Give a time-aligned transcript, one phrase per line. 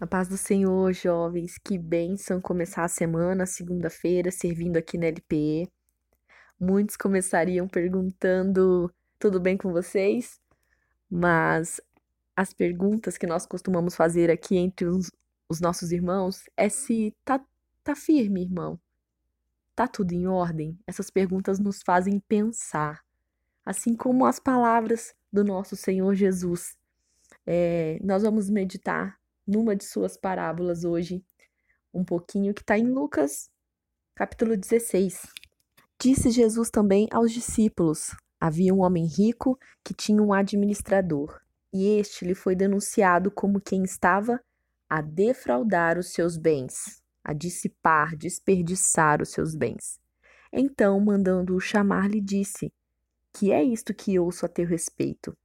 [0.00, 5.70] A paz do Senhor, jovens, que bênção começar a semana, segunda-feira, servindo aqui na LPE.
[6.58, 10.40] Muitos começariam perguntando: tudo bem com vocês?
[11.10, 11.82] Mas
[12.34, 15.12] as perguntas que nós costumamos fazer aqui entre os,
[15.46, 17.38] os nossos irmãos é se tá,
[17.84, 18.80] tá firme, irmão.
[19.76, 20.78] Tá tudo em ordem?
[20.86, 23.04] Essas perguntas nos fazem pensar,
[23.66, 26.74] assim como as palavras do nosso Senhor Jesus.
[27.46, 31.24] É, nós vamos meditar numa de suas parábolas hoje,
[31.92, 33.50] um pouquinho, que está em Lucas,
[34.14, 35.26] capítulo 16.
[36.00, 41.40] Disse Jesus também aos discípulos: Havia um homem rico que tinha um administrador,
[41.72, 44.40] e este lhe foi denunciado como quem estava
[44.88, 50.00] a defraudar os seus bens, a dissipar, desperdiçar os seus bens.
[50.52, 52.72] Então, mandando-o chamar, lhe disse:
[53.32, 55.36] Que é isto que ouço a teu respeito?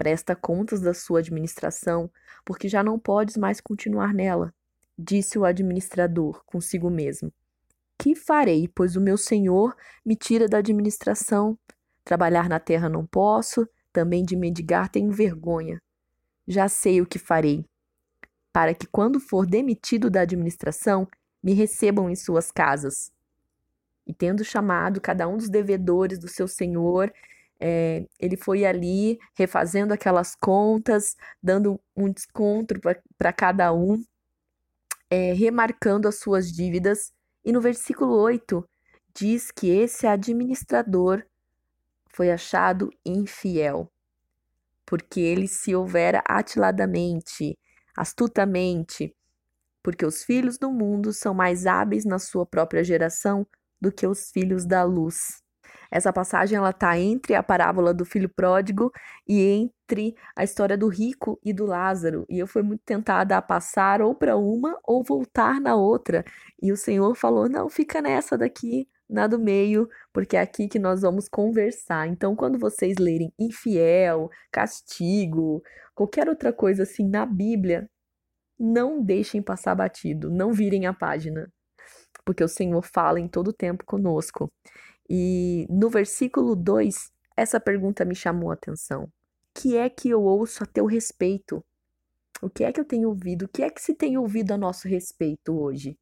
[0.00, 2.10] Presta contas da sua administração,
[2.42, 4.50] porque já não podes mais continuar nela.
[4.98, 7.30] Disse o administrador consigo mesmo:
[7.98, 11.58] Que farei, pois o meu senhor me tira da administração?
[12.02, 15.82] Trabalhar na terra não posso, também de mendigar tenho vergonha.
[16.48, 17.66] Já sei o que farei,
[18.50, 21.06] para que quando for demitido da administração,
[21.42, 23.12] me recebam em suas casas.
[24.06, 27.12] E tendo chamado cada um dos devedores do seu senhor,
[27.60, 32.74] é, ele foi ali refazendo aquelas contas, dando um desconto
[33.18, 34.02] para cada um,
[35.10, 37.12] é, remarcando as suas dívidas.
[37.44, 38.66] E no versículo 8
[39.14, 41.24] diz que esse administrador
[42.08, 43.92] foi achado infiel,
[44.86, 47.58] porque ele se houvera atiladamente,
[47.96, 49.14] astutamente,
[49.82, 53.46] porque os filhos do mundo são mais hábeis na sua própria geração
[53.80, 55.42] do que os filhos da luz.
[55.90, 58.92] Essa passagem ela tá entre a parábola do filho pródigo
[59.28, 62.24] e entre a história do rico e do Lázaro.
[62.28, 66.24] E eu fui muito tentada a passar ou para uma ou voltar na outra.
[66.62, 70.78] E o Senhor falou: "Não, fica nessa daqui, na do meio, porque é aqui que
[70.78, 72.06] nós vamos conversar".
[72.08, 75.62] Então, quando vocês lerem infiel, castigo,
[75.94, 77.88] qualquer outra coisa assim na Bíblia,
[78.58, 81.50] não deixem passar batido, não virem a página,
[82.24, 84.50] porque o Senhor fala em todo tempo conosco.
[85.12, 89.12] E no versículo 2, essa pergunta me chamou a atenção.
[89.52, 91.64] Que é que eu ouço a teu respeito?
[92.40, 93.46] O que é que eu tenho ouvido?
[93.46, 95.98] O que é que se tem ouvido a nosso respeito hoje?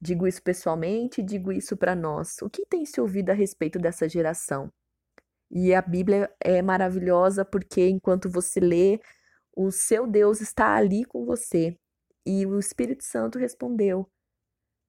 [0.00, 2.42] Digo isso pessoalmente, digo isso para nós.
[2.42, 4.72] O que tem se ouvido a respeito dessa geração?
[5.48, 9.00] E a Bíblia é maravilhosa porque enquanto você lê,
[9.56, 11.78] o seu Deus está ali com você.
[12.26, 14.10] E o Espírito Santo respondeu: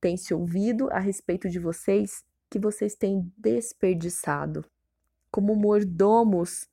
[0.00, 2.24] Tem se ouvido a respeito de vocês?
[2.52, 4.62] Que vocês têm desperdiçado,
[5.30, 6.68] como mordomos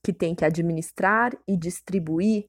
[0.00, 2.46] que têm que administrar e distribuir,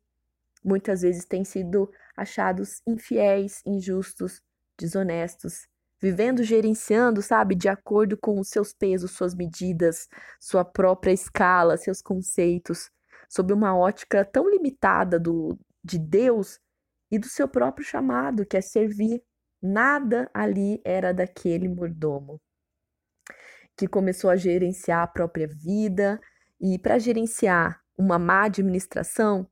[0.63, 4.39] muitas vezes têm sido achados infiéis, injustos,
[4.77, 5.67] desonestos,
[5.99, 10.07] vivendo, gerenciando, sabe, de acordo com os seus pesos, suas medidas,
[10.39, 12.91] sua própria escala, seus conceitos,
[13.27, 16.59] sob uma ótica tão limitada do, de Deus
[17.09, 19.23] e do seu próprio chamado, que é servir.
[19.59, 22.39] Nada ali era daquele mordomo
[23.79, 26.19] que começou a gerenciar a própria vida.
[26.59, 29.47] E para gerenciar uma má administração,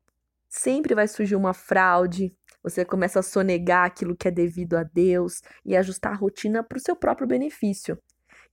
[0.50, 2.36] sempre vai surgir uma fraude.
[2.62, 6.78] Você começa a sonegar aquilo que é devido a Deus e ajustar a rotina para
[6.78, 7.98] o seu próprio benefício.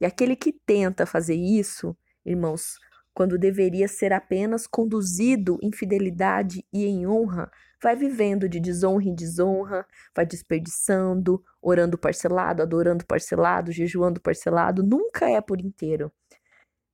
[0.01, 2.79] E aquele que tenta fazer isso, irmãos,
[3.15, 9.15] quando deveria ser apenas conduzido em fidelidade e em honra, vai vivendo de desonra em
[9.15, 16.13] desonra, vai desperdiçando, orando parcelado, adorando parcelado, jejuando parcelado, nunca é por inteiro.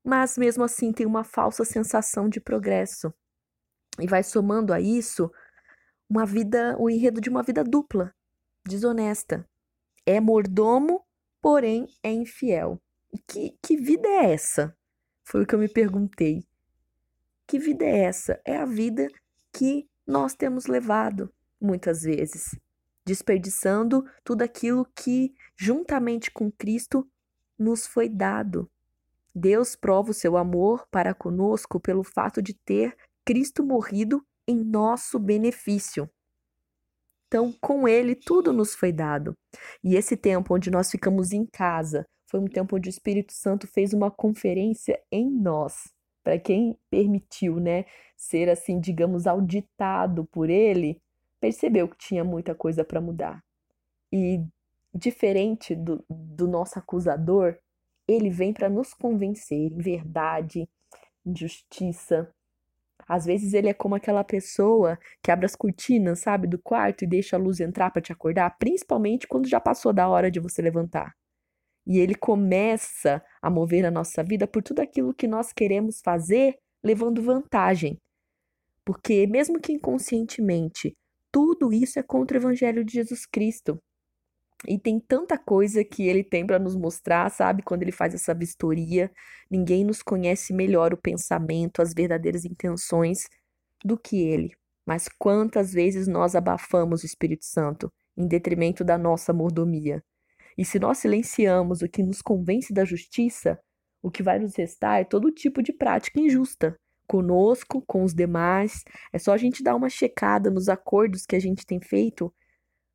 [0.05, 3.13] Mas mesmo assim tem uma falsa sensação de progresso.
[3.99, 5.31] E vai somando a isso
[6.09, 8.13] uma vida, o enredo de uma vida dupla,
[8.67, 9.47] desonesta.
[10.07, 11.03] É mordomo,
[11.41, 12.79] porém é infiel.
[13.29, 14.77] Que, que vida é essa?
[15.31, 16.43] Foi o que eu me perguntei.
[17.47, 18.41] Que vida é essa?
[18.45, 19.07] É a vida
[19.53, 22.59] que nós temos levado muitas vezes,
[23.07, 27.09] desperdiçando tudo aquilo que, juntamente com Cristo,
[27.57, 28.69] nos foi dado.
[29.33, 35.17] Deus prova o seu amor para conosco pelo fato de ter Cristo morrido em nosso
[35.17, 36.11] benefício.
[37.29, 39.33] Então, com Ele, tudo nos foi dado.
[39.85, 43.67] E esse tempo onde nós ficamos em casa foi um tempo onde o Espírito Santo
[43.67, 45.93] fez uma conferência em nós
[46.23, 47.85] para quem permitiu, né,
[48.17, 51.01] ser assim, digamos, auditado por ele,
[51.41, 53.43] percebeu que tinha muita coisa para mudar.
[54.13, 54.45] E
[54.95, 57.57] diferente do, do nosso acusador,
[58.07, 60.69] ele vem para nos convencer em verdade,
[61.25, 62.33] em justiça,
[63.09, 67.07] Às vezes ele é como aquela pessoa que abre as cortinas, sabe, do quarto e
[67.07, 70.63] deixa a luz entrar para te acordar, principalmente quando já passou da hora de você
[70.63, 71.15] levantar.
[71.87, 76.57] E ele começa a mover a nossa vida por tudo aquilo que nós queremos fazer,
[76.83, 77.99] levando vantagem.
[78.85, 80.97] Porque, mesmo que inconscientemente,
[81.33, 83.81] tudo isso é contra o Evangelho de Jesus Cristo.
[84.67, 87.63] E tem tanta coisa que ele tem para nos mostrar, sabe?
[87.63, 89.11] Quando ele faz essa vistoria,
[89.51, 93.27] ninguém nos conhece melhor o pensamento, as verdadeiras intenções
[93.83, 94.53] do que ele.
[94.85, 100.03] Mas quantas vezes nós abafamos o Espírito Santo em detrimento da nossa mordomia?
[100.57, 103.59] E se nós silenciamos o que nos convence da justiça,
[104.03, 106.77] o que vai nos restar é todo tipo de prática injusta.
[107.07, 108.85] Conosco, com os demais.
[109.13, 112.33] É só a gente dar uma checada nos acordos que a gente tem feito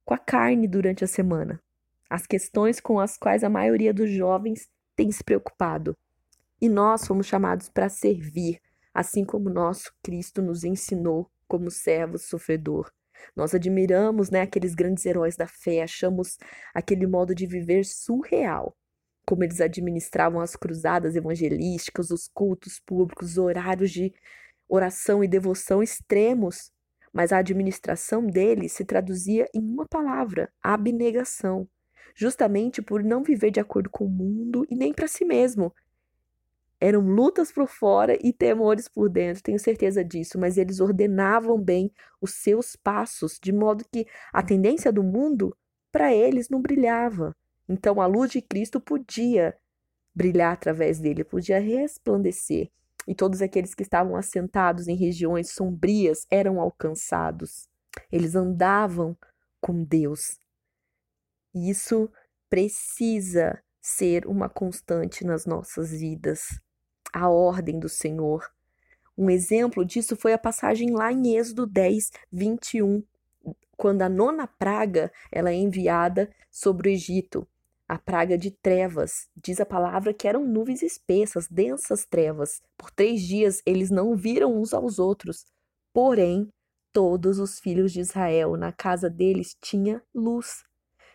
[0.04, 1.62] com a carne durante a semana.
[2.10, 5.98] As questões com as quais a maioria dos jovens tem se preocupado.
[6.62, 8.62] E nós fomos chamados para servir,
[8.94, 12.90] assim como nosso Cristo nos ensinou como servo sofredor.
[13.36, 16.38] Nós admiramos né, aqueles grandes heróis da fé, achamos
[16.74, 18.76] aquele modo de viver surreal.
[19.26, 24.14] Como eles administravam as cruzadas evangelísticas, os cultos públicos, os horários de
[24.68, 26.72] oração e devoção extremos
[27.16, 31.66] mas a administração dele se traduzia em uma palavra: abnegação,
[32.14, 35.74] justamente por não viver de acordo com o mundo e nem para si mesmo.
[36.86, 41.92] Eram lutas por fora e temores por dentro, tenho certeza disso, mas eles ordenavam bem
[42.22, 45.58] os seus passos, de modo que a tendência do mundo
[45.92, 47.36] para eles não brilhava.
[47.68, 49.58] Então a luz de Cristo podia
[50.14, 52.70] brilhar através dele, podia resplandecer
[53.08, 57.68] e todos aqueles que estavam assentados em regiões sombrias eram alcançados.
[58.12, 59.18] Eles andavam
[59.60, 60.40] com Deus.
[61.52, 62.12] E isso
[62.48, 66.64] precisa ser uma constante nas nossas vidas.
[67.16, 68.52] A ordem do Senhor.
[69.18, 73.02] Um exemplo disso foi a passagem lá em Êxodo 10, 21,
[73.78, 77.48] quando a nona praga ela é enviada sobre o Egito
[77.88, 79.30] a praga de trevas.
[79.36, 82.62] Diz a palavra que eram nuvens espessas, densas trevas.
[82.78, 85.46] Por três dias eles não viram uns aos outros.
[85.94, 86.50] Porém,
[86.92, 90.64] todos os filhos de Israel na casa deles tinha luz.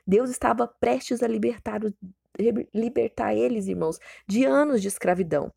[0.07, 1.81] Deus estava prestes a libertar,
[2.75, 5.53] libertar eles, irmãos, de anos de escravidão.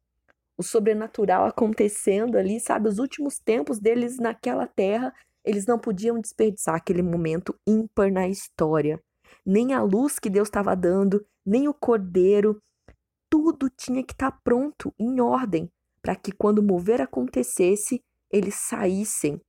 [0.58, 5.14] O sobrenatural acontecendo ali, sabe, os últimos tempos deles naquela terra,
[5.44, 9.02] eles não podiam desperdiçar aquele momento ímpar na história
[9.46, 12.62] nem a luz que Deus estava dando, nem o cordeiro.
[13.30, 15.72] Tudo tinha que estar tá pronto, em ordem,
[16.02, 18.02] para que quando o mover acontecesse,
[18.32, 19.42] eles saíssem.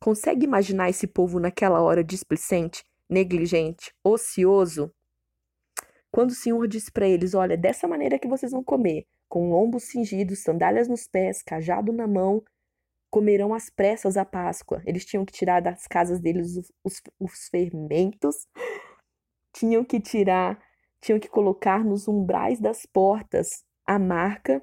[0.00, 4.92] Consegue imaginar esse povo naquela hora displicente, negligente, ocioso?
[6.10, 9.84] Quando o Senhor disse para eles: Olha, dessa maneira que vocês vão comer, com lombos
[9.84, 12.42] cingidos, sandálias nos pés, cajado na mão,
[13.10, 14.82] comerão às pressas a Páscoa.
[14.86, 18.46] Eles tinham que tirar das casas deles os, os, os fermentos,
[19.52, 20.62] tinham que tirar,
[21.00, 23.48] tinham que colocar nos umbrais das portas
[23.86, 24.62] a marca.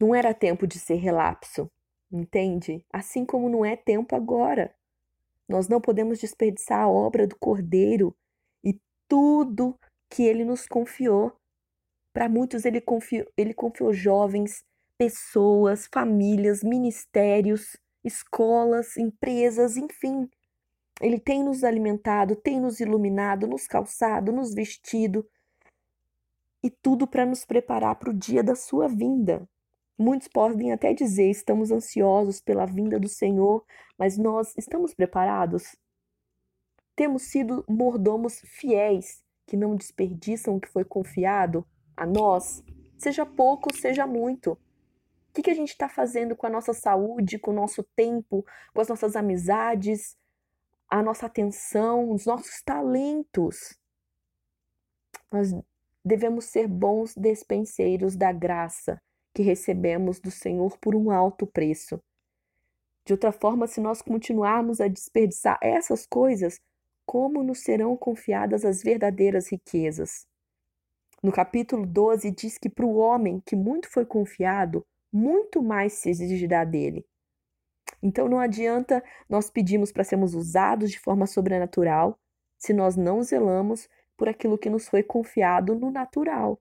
[0.00, 1.70] Não era tempo de ser relapso,
[2.10, 2.84] entende?
[2.92, 4.74] Assim como não é tempo agora.
[5.48, 8.16] Nós não podemos desperdiçar a obra do Cordeiro
[8.64, 9.78] e tudo
[10.10, 11.32] que ele nos confiou.
[12.12, 14.64] Para muitos, ele confiou, ele confiou jovens,
[14.98, 20.28] pessoas, famílias, ministérios, escolas, empresas, enfim.
[21.00, 25.26] Ele tem nos alimentado, tem nos iluminado, nos calçado, nos vestido,
[26.62, 29.48] e tudo para nos preparar para o dia da sua vinda.
[29.98, 33.64] Muitos podem até dizer: estamos ansiosos pela vinda do Senhor,
[33.98, 35.74] mas nós estamos preparados?
[36.94, 41.66] Temos sido mordomos fiéis que não desperdiçam o que foi confiado
[42.02, 42.64] a nós,
[42.98, 44.52] seja pouco, seja muito.
[44.52, 44.58] O
[45.34, 48.44] que, que a gente está fazendo com a nossa saúde, com o nosso tempo,
[48.74, 50.16] com as nossas amizades,
[50.90, 53.78] a nossa atenção, os nossos talentos.
[55.30, 55.54] Nós
[56.04, 59.00] devemos ser bons despenseiros da graça
[59.32, 62.02] que recebemos do Senhor por um alto preço.
[63.06, 66.60] De outra forma, se nós continuarmos a desperdiçar essas coisas,
[67.06, 70.26] como nos serão confiadas as verdadeiras riquezas?
[71.22, 76.10] No capítulo 12 diz que para o homem que muito foi confiado, muito mais se
[76.10, 77.06] exigirá dele.
[78.02, 82.18] Então não adianta nós pedirmos para sermos usados de forma sobrenatural
[82.58, 86.60] se nós não zelamos por aquilo que nos foi confiado no natural.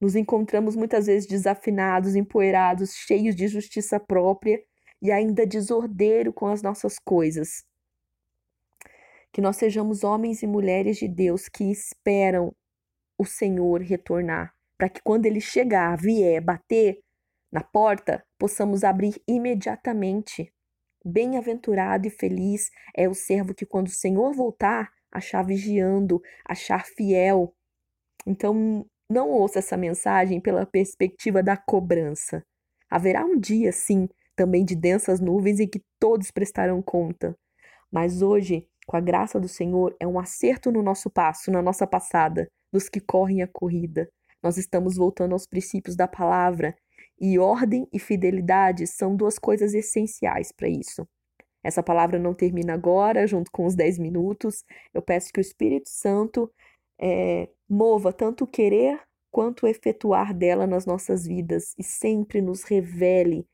[0.00, 4.60] Nos encontramos muitas vezes desafinados, empoeirados, cheios de justiça própria
[5.00, 7.64] e ainda desordeiro com as nossas coisas.
[9.32, 12.52] Que nós sejamos homens e mulheres de Deus que esperam
[13.20, 17.00] o Senhor retornar, para que quando ele chegar, vier, bater
[17.52, 20.50] na porta, possamos abrir imediatamente.
[21.04, 27.52] Bem-aventurado e feliz é o servo que, quando o Senhor voltar, achar vigiando, achar fiel.
[28.26, 32.42] Então, não ouça essa mensagem pela perspectiva da cobrança.
[32.88, 37.36] Haverá um dia, sim, também de densas nuvens em que todos prestarão conta.
[37.92, 41.86] Mas hoje, com a graça do Senhor, é um acerto no nosso passo, na nossa
[41.86, 44.08] passada, dos que correm a corrida.
[44.42, 46.74] Nós estamos voltando aos princípios da palavra
[47.20, 51.06] e ordem e fidelidade são duas coisas essenciais para isso.
[51.62, 54.64] Essa palavra não termina agora, junto com os 10 minutos.
[54.94, 56.50] Eu peço que o Espírito Santo
[56.98, 58.98] é, mova tanto o querer
[59.30, 63.46] quanto o efetuar dela nas nossas vidas e sempre nos revele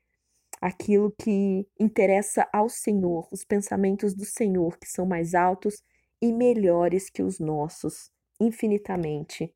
[0.59, 5.83] aquilo que interessa ao Senhor, os pensamentos do Senhor, que são mais altos
[6.21, 8.09] e melhores que os nossos,
[8.39, 9.53] infinitamente.